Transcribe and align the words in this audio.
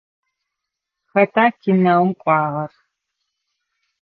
Хэта 1.11 1.45
кинэум 1.61 2.09
кӏуагъэр? 2.21 2.71